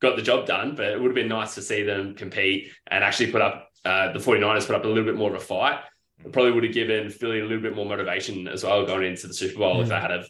got 0.00 0.16
the 0.16 0.22
job 0.22 0.46
done, 0.46 0.74
but 0.74 0.86
it 0.86 1.00
would 1.00 1.08
have 1.08 1.14
been 1.14 1.28
nice 1.28 1.54
to 1.54 1.62
see 1.62 1.82
them 1.82 2.14
compete 2.14 2.70
and 2.90 3.02
actually 3.02 3.32
put 3.32 3.40
up 3.40 3.70
uh, 3.84 4.12
the 4.12 4.18
49ers 4.18 4.66
put 4.66 4.76
up 4.76 4.84
a 4.84 4.88
little 4.88 5.04
bit 5.04 5.16
more 5.16 5.30
of 5.30 5.36
a 5.36 5.44
fight. 5.44 5.78
It 6.24 6.32
probably 6.32 6.52
would 6.52 6.64
have 6.64 6.74
given 6.74 7.08
Philly 7.08 7.40
a 7.40 7.44
little 7.44 7.62
bit 7.62 7.76
more 7.76 7.86
motivation 7.86 8.48
as 8.48 8.64
well 8.64 8.84
going 8.84 9.04
into 9.04 9.26
the 9.26 9.34
Super 9.34 9.58
Bowl 9.58 9.76
mm. 9.76 9.82
if 9.82 9.88
they 9.88 10.00
had 10.00 10.10
a 10.10 10.24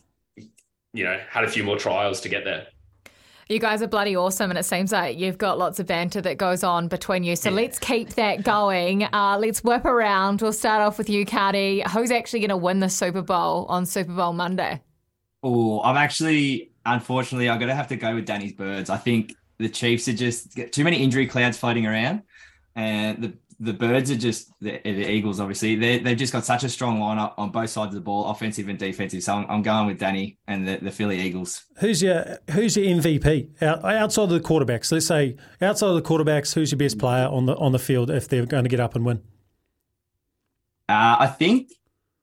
you 0.92 1.04
know 1.04 1.18
had 1.28 1.44
a 1.44 1.48
few 1.48 1.64
more 1.64 1.78
trials 1.78 2.20
to 2.22 2.28
get 2.28 2.44
there. 2.44 2.66
You 3.48 3.60
guys 3.60 3.80
are 3.80 3.86
bloody 3.86 4.16
awesome, 4.16 4.50
and 4.50 4.58
it 4.58 4.64
seems 4.64 4.90
like 4.90 5.18
you've 5.18 5.38
got 5.38 5.56
lots 5.56 5.78
of 5.78 5.86
banter 5.86 6.20
that 6.20 6.36
goes 6.36 6.64
on 6.64 6.88
between 6.88 7.22
you. 7.22 7.36
So 7.36 7.48
yeah. 7.50 7.56
let's 7.56 7.78
keep 7.78 8.10
that 8.14 8.42
going. 8.42 9.06
Uh, 9.16 9.38
let's 9.38 9.64
whip 9.64 9.84
around. 9.84 10.42
We'll 10.42 10.52
start 10.52 10.82
off 10.82 10.98
with 10.98 11.08
you, 11.08 11.24
Cardi. 11.24 11.82
Who's 11.92 12.10
actually 12.10 12.40
going 12.40 12.50
to 12.50 12.56
win 12.56 12.80
the 12.80 12.90
Super 12.90 13.22
Bowl 13.22 13.64
on 13.66 13.86
Super 13.86 14.12
Bowl 14.12 14.32
Monday? 14.32 14.82
Oh, 15.42 15.80
I'm 15.82 15.96
actually, 15.96 16.72
unfortunately, 16.84 17.48
I'm 17.48 17.58
going 17.58 17.68
to 17.68 17.74
have 17.74 17.88
to 17.88 17.96
go 17.96 18.14
with 18.14 18.26
Danny's 18.26 18.52
Birds. 18.52 18.90
I 18.90 18.98
think 18.98 19.34
the 19.58 19.68
Chiefs 19.68 20.06
are 20.08 20.12
just 20.12 20.58
too 20.72 20.84
many 20.84 20.98
injury 20.98 21.26
clouds 21.26 21.56
floating 21.56 21.86
around, 21.86 22.22
and 22.74 23.22
the 23.22 23.32
the 23.58 23.72
birds 23.72 24.10
are 24.10 24.16
just 24.16 24.52
the, 24.60 24.80
the 24.84 25.10
Eagles. 25.10 25.40
Obviously, 25.40 25.76
they 25.76 25.98
they've 25.98 26.16
just 26.16 26.32
got 26.32 26.44
such 26.44 26.64
a 26.64 26.68
strong 26.68 26.98
lineup 26.98 27.34
on 27.38 27.50
both 27.50 27.70
sides 27.70 27.88
of 27.88 27.94
the 27.94 28.00
ball, 28.00 28.30
offensive 28.30 28.68
and 28.68 28.78
defensive. 28.78 29.22
So 29.22 29.34
I'm, 29.34 29.46
I'm 29.48 29.62
going 29.62 29.86
with 29.86 29.98
Danny 29.98 30.38
and 30.46 30.66
the, 30.66 30.76
the 30.76 30.90
Philly 30.90 31.20
Eagles. 31.20 31.64
Who's 31.78 32.02
your 32.02 32.38
Who's 32.50 32.76
your 32.76 32.86
MVP 32.86 33.62
outside 33.62 34.24
of 34.24 34.30
the 34.30 34.40
quarterbacks? 34.40 34.92
Let's 34.92 35.06
say 35.06 35.36
outside 35.60 35.88
of 35.88 35.94
the 35.94 36.02
quarterbacks, 36.02 36.54
who's 36.54 36.70
your 36.70 36.78
best 36.78 36.98
player 36.98 37.26
on 37.26 37.46
the 37.46 37.56
on 37.56 37.72
the 37.72 37.78
field 37.78 38.10
if 38.10 38.28
they're 38.28 38.46
going 38.46 38.64
to 38.64 38.70
get 38.70 38.80
up 38.80 38.94
and 38.94 39.04
win? 39.04 39.22
Uh, 40.88 41.16
I 41.20 41.26
think 41.26 41.70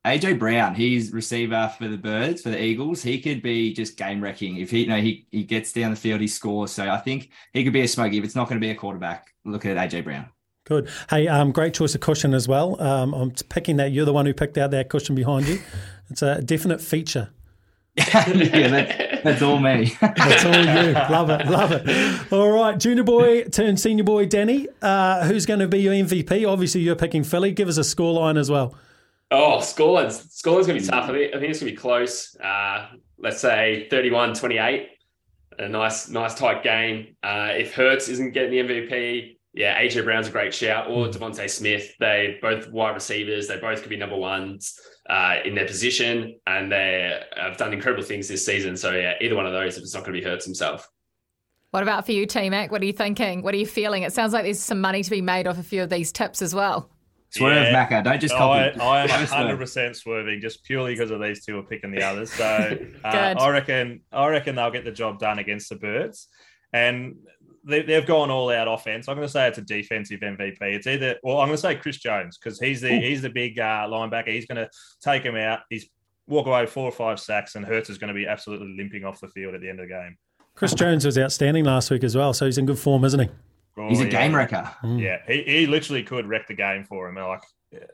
AJ 0.06 0.38
Brown, 0.38 0.75
he's 0.75 1.13
receiver 1.13 1.74
for 1.78 1.88
the 1.88 1.98
Birds 1.98 2.42
for 2.42 2.50
the 2.50 2.62
Eagles. 2.62 3.02
He 3.02 3.22
could 3.22 3.42
be 3.42 3.74
just 3.74 3.98
game 3.98 4.22
wrecking 4.22 4.58
if 4.58 4.70
he 4.70 4.82
you 4.82 4.88
know 4.88 5.02
he 5.02 5.25
he 5.32 5.44
gets 5.44 5.74
down 5.74 5.92
the 5.92 5.98
field, 5.98 6.22
he 6.22 6.28
scores. 6.28 6.72
So 6.72 6.90
I 6.90 6.98
think 6.98 7.32
he 7.54 7.63
could 7.63 7.74
be 7.74 7.82
a 7.82 7.88
smoky 7.88 8.18
if 8.20 8.24
it's 8.24 8.36
not 8.36 8.50
going 8.50 8.60
to 8.62 8.66
be 8.66 8.72
a 8.72 8.75
quarterback. 8.75 9.28
Look 9.46 9.66
at 9.66 9.78
AJ 9.78 10.04
Brown. 10.04 10.30
Good. 10.65 10.89
Hey, 11.10 11.27
um, 11.27 11.51
great 11.51 11.74
choice 11.74 11.93
of 11.93 12.01
cushion 12.01 12.34
as 12.34 12.48
well. 12.48 12.82
Um, 12.82 13.13
I'm 13.13 13.32
picking 13.50 13.77
that. 13.77 13.91
You're 13.91 14.05
the 14.05 14.13
one 14.13 14.25
who 14.25 14.34
picked 14.34 14.58
out 14.58 14.72
that 14.72 14.89
cushion 14.89 15.15
behind 15.15 15.48
you. 15.48 15.60
It's 16.10 16.22
a 16.22 16.41
definite 16.41 16.79
feature. 16.82 17.29
yeah, 17.96 18.25
that's, 18.67 19.24
that's 19.24 19.41
all 19.41 19.58
me. 19.58 19.96
That's 20.01 20.46
all 20.46 20.53
you. 20.53 20.91
Love 20.91 21.29
it. 21.29 21.48
Love 21.48 21.72
it. 21.72 22.34
All 22.34 22.51
right. 22.51 22.77
Junior 22.77 23.03
boy 23.03 23.46
turned 23.46 23.79
senior 23.79 24.03
boy, 24.03 24.25
Danny. 24.25 24.67
Uh, 24.82 25.25
who's 25.25 25.46
going 25.46 25.62
to 25.62 25.67
be 25.67 25.79
your 25.79 25.93
MVP? 25.93 26.48
Obviously, 26.48 26.82
you're 26.82 26.98
picking 26.98 27.24
Philly. 27.24 27.51
Give 27.51 27.67
us 27.67 27.77
a 27.77 27.82
scoreline 27.82 28.38
as 28.38 28.51
well. 28.51 28.75
Oh, 29.32 29.58
scoreline's 29.58 30.20
scoreline's 30.20 30.67
gonna 30.67 30.79
be 30.79 30.86
tough. 30.86 31.10
I 31.10 31.13
think 31.13 31.36
I 31.36 31.39
think 31.39 31.50
it's 31.50 31.60
gonna 31.60 31.72
be 31.72 31.77
close. 31.77 32.36
Uh, 32.36 32.89
let's 33.17 33.39
say 33.39 33.88
31-28. 33.91 34.88
A 35.58 35.70
nice, 35.70 36.10
nice 36.10 36.36
tight 36.36 36.63
game. 36.63 37.15
Uh, 37.24 37.50
if 37.51 37.74
Hurts 37.74 38.10
isn't 38.10 38.34
getting 38.34 38.67
the 38.67 38.74
MVP, 38.74 39.38
yeah, 39.53 39.79
AJ 39.81 40.03
Brown's 40.03 40.27
a 40.27 40.31
great 40.31 40.53
shout, 40.53 40.88
or 40.89 41.07
DeVonta 41.07 41.50
Smith. 41.50 41.93
They 42.00 42.38
both 42.41 42.69
wide 42.72 42.95
receivers. 42.95 43.48
They 43.48 43.57
both 43.57 43.81
could 43.81 43.89
be 43.89 43.98
number 43.98 44.15
ones 44.17 44.79
uh, 45.10 45.38
in 45.45 45.53
their 45.55 45.67
position, 45.67 46.39
and 46.48 46.72
they 46.72 47.22
have 47.38 47.57
done 47.57 47.72
incredible 47.74 48.03
things 48.03 48.27
this 48.27 48.45
season. 48.45 48.75
So 48.75 48.91
yeah, 48.91 49.13
either 49.22 49.36
one 49.36 49.45
of 49.45 49.53
those, 49.53 49.77
if 49.77 49.83
it's 49.83 49.93
not 49.93 50.03
going 50.03 50.15
to 50.15 50.22
be 50.22 50.25
Hurts 50.25 50.45
himself. 50.45 50.89
What 51.72 51.83
about 51.83 52.05
for 52.05 52.12
you, 52.12 52.25
T 52.25 52.50
Mac? 52.50 52.72
What 52.72 52.81
are 52.81 52.86
you 52.86 52.93
thinking? 52.93 53.41
What 53.41 53.53
are 53.53 53.57
you 53.57 53.65
feeling? 53.65 54.03
It 54.03 54.13
sounds 54.13 54.33
like 54.33 54.43
there's 54.43 54.60
some 54.60 54.79
money 54.81 55.03
to 55.03 55.10
be 55.10 55.22
made 55.22 55.48
off 55.48 55.57
a 55.57 55.63
few 55.63 55.81
of 55.83 55.89
these 55.89 56.12
tips 56.12 56.41
as 56.41 56.53
well. 56.53 56.89
Swerve, 57.31 57.63
Yeah. 57.72 57.88
Macca. 57.89 58.03
Don't 58.03 58.22
just 58.22 58.36
I, 58.36 58.38
copy. 58.38 58.79
I 58.79 59.01
am 59.01 59.07
Don't 59.07 59.17
swerve. 59.17 59.29
hundred 59.29 59.57
percent 59.57 59.95
swerving 59.95 60.39
just 60.39 60.63
purely 60.63 60.93
because 60.93 61.10
of 61.10 61.19
these 61.19 61.43
two 61.43 61.57
are 61.57 61.63
picking 61.63 61.89
the 61.89 62.03
others. 62.03 62.31
So 62.31 62.45
uh, 63.03 63.12
Good. 63.12 63.38
I 63.38 63.50
reckon 63.50 64.01
I 64.12 64.27
reckon 64.27 64.55
they'll 64.55 64.69
get 64.69 64.86
the 64.86 64.91
job 64.91 65.17
done 65.19 65.39
against 65.39 65.69
the 65.69 65.75
Birds, 65.75 66.27
and 66.74 67.15
they, 67.63 67.82
they've 67.82 68.05
gone 68.05 68.29
all 68.29 68.50
out 68.50 68.67
offense. 68.67 69.08
I'm 69.08 69.15
going 69.15 69.27
to 69.27 69.32
say 69.32 69.48
it's 69.48 69.58
a 69.58 69.62
defensive 69.62 70.20
MVP. 70.20 70.58
It's 70.62 70.88
either 70.88 71.17
well, 71.24 71.39
I'm 71.39 71.48
going 71.48 71.58
to 71.58 71.62
say 71.62 71.75
Chris 71.75 71.98
Jones 71.98 72.38
because 72.38 72.60
he's 72.60 72.82
the 72.82 72.89
he's 72.89 73.22
the 73.22 73.29
big 73.29 73.60
uh, 73.60 73.88
linebacker. 73.88 74.29
He's 74.29 74.46
going 74.46 74.58
to 74.58 74.70
take 75.01 75.24
him 75.24 75.36
out. 75.36 75.62
He's 75.70 75.89
walk 76.27 76.48
away 76.48 76.65
four 76.65 76.86
or 76.86 76.91
five 76.91 77.20
sacks, 77.20 77.55
and 77.55 77.65
Hurts 77.65 77.89
is 77.89 77.98
going 77.98 78.10
to 78.10 78.13
be 78.13 78.27
absolutely 78.27 78.75
limping 78.77 79.05
off 79.05 79.20
the 79.20 79.27
field 79.27 79.55
at 79.55 79.62
the 79.62 79.70
end 79.70 79.79
of 79.79 79.88
the 79.88 79.93
game. 79.93 80.17
Chris 80.55 80.74
Jones 80.74 81.05
was 81.05 81.17
outstanding 81.17 81.65
last 81.65 81.89
week 81.89 82.03
as 82.03 82.15
well, 82.15 82.34
so 82.34 82.46
he's 82.46 82.58
in 82.58 82.65
good 82.65 82.77
form, 82.77 83.03
isn't 83.05 83.20
he? 83.20 83.29
Oh, 83.75 83.89
He's 83.89 84.01
a 84.01 84.03
yeah. 84.03 84.10
game 84.10 84.36
wrecker. 84.36 84.70
Yeah, 84.84 85.17
he, 85.27 85.41
he 85.43 85.67
literally 85.67 86.03
could 86.03 86.27
wreck 86.27 86.48
the 86.48 86.53
game 86.53 86.84
for 86.84 87.10
him. 87.10 87.15
Like 87.15 87.41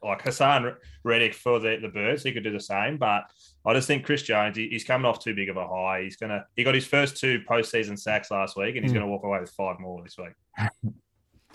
like 0.03 0.23
Haason 0.23 0.75
Reddick 1.03 1.33
for 1.33 1.59
the, 1.59 1.77
the 1.81 1.89
Birds, 1.89 2.23
he 2.23 2.31
could 2.31 2.43
do 2.43 2.51
the 2.51 2.59
same. 2.59 2.97
But 2.97 3.23
I 3.65 3.73
just 3.73 3.87
think 3.87 4.05
Chris 4.05 4.23
Jones, 4.23 4.57
he, 4.57 4.67
he's 4.69 4.83
coming 4.83 5.05
off 5.05 5.23
too 5.23 5.35
big 5.35 5.49
of 5.49 5.57
a 5.57 5.67
high. 5.67 6.03
He's 6.03 6.15
gonna 6.15 6.45
he 6.55 6.63
got 6.63 6.75
his 6.75 6.85
first 6.85 7.17
two 7.17 7.41
postseason 7.49 7.97
sacks 7.97 8.31
last 8.31 8.57
week, 8.57 8.75
and 8.75 8.83
he's 8.83 8.93
gonna 8.93 9.07
walk 9.07 9.23
away 9.23 9.39
with 9.39 9.51
five 9.51 9.79
more 9.79 10.03
this 10.03 10.17
week. 10.17 10.33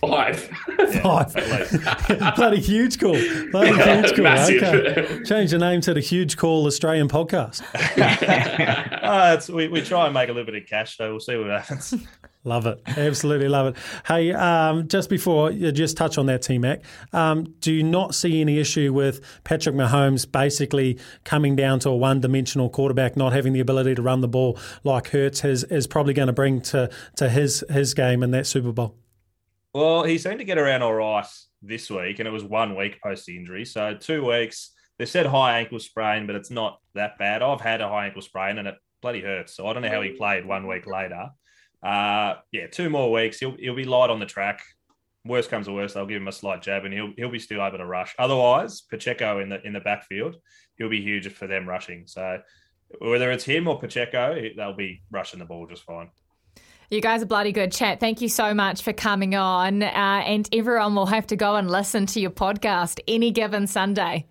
Five. 0.00 0.50
Yeah, 0.78 1.02
Five. 1.02 1.37
at 1.37 1.71
least. 1.73 2.35
Bloody 2.37 2.61
huge 2.61 2.99
call. 2.99 3.16
Bloody 3.50 3.73
huge 3.73 4.14
call. 4.14 4.25
Massive. 4.25 4.62
Okay. 4.62 5.23
Change 5.25 5.50
the 5.52 5.59
name 5.59 5.81
to 5.83 5.95
the 5.95 6.00
Huge 6.00 6.37
Call 6.37 6.66
Australian 6.66 7.09
podcast. 7.09 7.62
Uh, 9.04 9.38
we, 9.52 9.69
we 9.69 9.83
try 9.83 10.07
and 10.07 10.14
make 10.14 10.31
a 10.31 10.33
little 10.33 10.50
bit 10.50 10.61
of 10.61 10.66
cash, 10.66 10.97
so 10.97 11.11
we'll 11.11 11.21
see 11.21 11.37
what 11.37 11.47
happens. 11.49 11.95
Love 12.46 12.66
it. 12.66 12.78
Absolutely 12.86 13.48
love 13.48 13.68
it. 13.68 13.76
Hey, 14.06 14.32
um, 14.32 14.86
just 14.86 15.08
before 15.08 15.50
you 15.50 15.72
just 15.72 15.96
touch 15.96 16.18
on 16.18 16.26
that, 16.26 16.42
T 16.42 16.58
Mac, 16.58 16.82
um, 17.14 17.44
do 17.60 17.72
you 17.72 17.82
not 17.82 18.14
see 18.14 18.42
any 18.42 18.58
issue 18.58 18.92
with 18.92 19.22
Patrick 19.44 19.74
Mahomes 19.74 20.30
basically 20.30 20.98
coming 21.24 21.56
down 21.56 21.80
to 21.80 21.88
a 21.88 21.96
one 21.96 22.20
dimensional 22.20 22.68
quarterback, 22.68 23.16
not 23.16 23.32
having 23.32 23.54
the 23.54 23.60
ability 23.60 23.94
to 23.94 24.02
run 24.02 24.20
the 24.20 24.28
ball 24.28 24.58
like 24.84 25.08
Hurts 25.08 25.40
has, 25.40 25.64
is 25.64 25.86
probably 25.86 26.12
going 26.12 26.26
to 26.26 26.34
bring 26.34 26.60
to, 26.62 26.90
to 27.16 27.30
his, 27.30 27.64
his 27.70 27.94
game 27.94 28.22
in 28.22 28.30
that 28.32 28.46
Super 28.46 28.72
Bowl? 28.72 28.94
Well, 29.72 30.04
he 30.04 30.18
seemed 30.18 30.38
to 30.38 30.44
get 30.44 30.58
around 30.58 30.82
all 30.82 30.94
right 30.94 31.26
this 31.62 31.90
week, 31.90 32.18
and 32.18 32.28
it 32.28 32.30
was 32.30 32.44
one 32.44 32.76
week 32.76 33.00
post 33.02 33.28
injury. 33.28 33.64
So 33.64 33.94
two 33.94 34.24
weeks. 34.24 34.70
They 34.98 35.06
said 35.06 35.26
high 35.26 35.58
ankle 35.58 35.80
sprain, 35.80 36.26
but 36.26 36.36
it's 36.36 36.52
not 36.52 36.78
that 36.94 37.18
bad. 37.18 37.42
I've 37.42 37.60
had 37.60 37.80
a 37.80 37.88
high 37.88 38.06
ankle 38.06 38.22
sprain, 38.22 38.58
and 38.58 38.68
it 38.68 38.76
bloody 39.02 39.22
hurts. 39.22 39.56
So 39.56 39.66
I 39.66 39.72
don't 39.72 39.82
know 39.82 39.90
how 39.90 40.02
he 40.02 40.10
played 40.10 40.46
one 40.46 40.68
week 40.68 40.86
later. 40.86 41.30
Uh, 41.85 42.37
yeah, 42.50 42.67
two 42.67 42.88
more 42.88 43.12
weeks. 43.12 43.38
He'll 43.38 43.57
he'll 43.59 43.76
be 43.76 43.85
light 43.85 44.11
on 44.11 44.19
the 44.19 44.26
track. 44.26 44.62
Worst 45.26 45.50
comes 45.50 45.67
to 45.67 45.73
worst, 45.73 45.95
they'll 45.95 46.07
give 46.07 46.21
him 46.21 46.29
a 46.29 46.33
slight 46.33 46.62
jab, 46.62 46.85
and 46.85 46.93
he'll 46.93 47.12
he'll 47.17 47.31
be 47.31 47.38
still 47.38 47.64
able 47.64 47.79
to 47.79 47.87
rush. 47.87 48.14
Otherwise, 48.19 48.83
Pacheco 48.83 49.41
in 49.41 49.49
the 49.50 49.64
in 49.67 49.73
the 49.73 49.81
backfield, 49.81 50.37
he'll 50.76 50.88
be 50.88 51.00
huge 51.03 51.31
for 51.33 51.47
them 51.47 51.69
rushing. 51.69 52.07
So 52.07 52.41
whether 53.00 53.31
it's 53.31 53.45
him 53.45 53.69
or 53.69 53.79
Pacheco, 53.79 54.41
they'll 54.57 54.76
be 54.76 55.03
rushing 55.11 55.38
the 55.38 55.45
ball 55.45 55.67
just 55.67 55.83
fine. 55.85 56.11
You 56.91 57.00
guys 57.00 57.23
are 57.23 57.26
bloody 57.26 57.53
good 57.53 57.73
chat. 57.73 58.00
Thank 58.00 58.21
you 58.21 58.29
so 58.29 58.55
much 58.55 58.83
for 58.83 58.93
coming 58.93 59.35
on. 59.35 59.83
Uh, 59.83 59.87
and 59.87 60.49
everyone 60.53 60.95
will 60.95 61.07
have 61.07 61.26
to 61.29 61.37
go 61.37 61.57
and 61.57 61.71
listen 61.71 62.07
to 62.07 62.21
your 62.21 62.31
podcast 62.31 63.00
any 63.09 63.31
given 63.31 63.67
Sunday. 63.67 64.26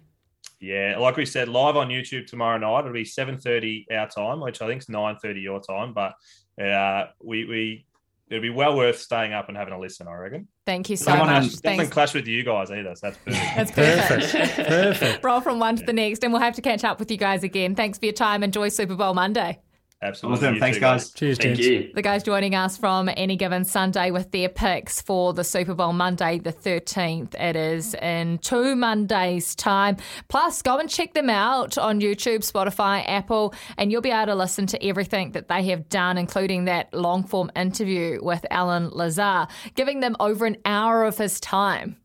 Yeah, 0.61 0.97
like 0.97 1.17
we 1.17 1.25
said, 1.25 1.49
live 1.49 1.75
on 1.75 1.89
YouTube 1.89 2.25
tomorrow 2.27 2.57
night. 2.57 2.79
It'll 2.81 2.93
be 2.93 3.03
seven 3.03 3.37
thirty 3.37 3.85
our 3.91 4.07
time, 4.07 4.39
which 4.39 4.61
I 4.61 4.67
think 4.67 4.81
is 4.81 4.89
nine 4.89 5.17
thirty 5.21 5.41
your 5.41 5.59
time. 5.59 5.93
But 5.93 6.13
uh, 6.61 7.05
we 7.23 7.45
we 7.45 7.85
it'd 8.29 8.41
be 8.41 8.49
well 8.49 8.75
worth 8.75 8.99
staying 8.99 9.33
up 9.33 9.47
and 9.49 9.57
having 9.57 9.73
a 9.73 9.79
listen. 9.79 10.07
I 10.07 10.13
reckon. 10.13 10.47
Thank 10.65 10.89
you 10.89 10.95
so 10.95 11.11
Come 11.11 11.21
on 11.21 11.27
much. 11.27 11.43
and- 11.43 11.51
Doesn't 11.51 11.77
Thanks. 11.77 11.93
clash 11.93 12.13
with 12.13 12.25
you 12.27 12.43
guys 12.43 12.71
either. 12.71 12.95
So 12.95 13.07
that's 13.07 13.17
perfect. 13.17 13.43
That's 13.55 13.71
perfect. 13.71 14.31
Perfect. 14.33 14.69
Perfect. 14.69 15.23
Roll 15.23 15.41
from 15.41 15.59
one 15.59 15.75
to 15.75 15.83
the 15.83 15.93
next, 15.93 16.23
and 16.23 16.31
we'll 16.33 16.41
have 16.41 16.55
to 16.55 16.61
catch 16.61 16.83
up 16.83 16.99
with 16.99 17.11
you 17.11 17.17
guys 17.17 17.43
again. 17.43 17.75
Thanks 17.75 17.97
for 17.99 18.05
your 18.05 18.13
time. 18.13 18.43
Enjoy 18.43 18.69
Super 18.69 18.95
Bowl 18.95 19.13
Monday. 19.13 19.59
Absolutely. 20.03 20.47
Awesome. 20.47 20.59
Thanks, 20.59 20.77
too, 20.77 20.81
guys. 20.81 21.11
Cheers, 21.11 21.37
Thank 21.37 21.55
gents. 21.55 21.67
you. 21.67 21.91
The 21.93 22.01
guys 22.01 22.23
joining 22.23 22.55
us 22.55 22.77
from 22.77 23.09
any 23.15 23.37
given 23.37 23.63
Sunday 23.63 24.11
with 24.11 24.31
their 24.31 24.49
picks 24.49 25.01
for 25.01 25.33
the 25.33 25.45
Super 25.45 25.73
Bowl 25.73 25.93
Monday, 25.93 26.39
the 26.39 26.51
13th. 26.51 27.33
It 27.35 27.55
is 27.55 27.95
in 27.95 28.37
two 28.39 28.75
Mondays' 28.75 29.55
time. 29.55 29.95
Plus, 30.27 30.61
go 30.61 30.77
and 30.77 30.89
check 30.89 31.13
them 31.13 31.29
out 31.29 31.77
on 31.77 32.01
YouTube, 32.01 32.39
Spotify, 32.39 33.07
Apple, 33.07 33.53
and 33.77 33.91
you'll 33.91 34.01
be 34.01 34.11
able 34.11 34.25
to 34.27 34.35
listen 34.35 34.67
to 34.67 34.85
everything 34.85 35.31
that 35.31 35.47
they 35.47 35.63
have 35.67 35.87
done, 35.87 36.17
including 36.17 36.65
that 36.65 36.93
long 36.93 37.23
form 37.23 37.49
interview 37.55 38.19
with 38.21 38.45
Allen 38.51 38.89
Lazard, 38.89 39.47
giving 39.75 40.01
them 40.01 40.17
over 40.19 40.45
an 40.45 40.57
hour 40.65 41.05
of 41.05 41.17
his 41.17 41.39
time. 41.39 41.95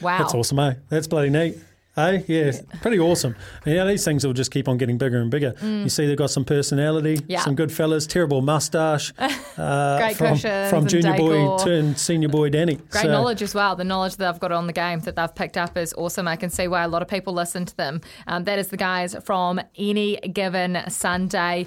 Wow. 0.00 0.18
That's 0.18 0.34
awesome, 0.34 0.58
eh? 0.58 0.74
That's 0.88 1.06
bloody 1.06 1.30
neat. 1.30 1.56
Hey, 1.96 2.24
yeah, 2.26 2.52
pretty 2.82 2.98
awesome. 2.98 3.36
And 3.64 3.74
yeah, 3.74 3.84
these 3.84 4.04
things 4.04 4.26
will 4.26 4.32
just 4.32 4.50
keep 4.50 4.68
on 4.68 4.78
getting 4.78 4.98
bigger 4.98 5.18
and 5.20 5.30
bigger. 5.30 5.54
You 5.62 5.88
see, 5.88 6.06
they've 6.06 6.16
got 6.16 6.30
some 6.30 6.44
personality, 6.44 7.16
Mm. 7.18 7.24
Yeah. 7.28 7.40
some 7.44 7.54
good 7.54 7.70
fellas, 7.70 8.06
terrible 8.06 8.42
mustache. 8.42 9.12
Uh, 9.56 9.98
Great 9.98 10.16
from, 10.16 10.36
from 10.36 10.86
junior 10.88 11.16
boy 11.16 11.56
turned 11.58 11.96
senior 11.96 12.28
boy 12.28 12.48
Danny. 12.48 12.74
Great 12.74 13.02
So, 13.04 13.12
knowledge 13.12 13.40
as 13.40 13.54
well. 13.54 13.76
The 13.76 13.84
knowledge 13.84 14.16
that 14.16 14.28
I've 14.28 14.40
got 14.40 14.50
on 14.50 14.66
the 14.66 14.72
game 14.72 14.98
that 15.00 15.14
they've 15.14 15.32
picked 15.32 15.56
up 15.56 15.76
is 15.76 15.94
awesome. 15.96 16.26
I 16.26 16.34
can 16.34 16.50
see 16.50 16.66
why 16.66 16.82
a 16.82 16.88
lot 16.88 17.02
of 17.02 17.06
people 17.08 17.32
listen 17.34 17.64
to 17.66 17.76
them. 17.76 18.00
Um, 18.26 18.42
that 18.44 18.58
is 18.58 18.66
the 18.68 18.76
guys 18.76 19.14
from 19.22 19.60
any 19.78 20.16
given 20.16 20.78
Sunday. 20.88 21.66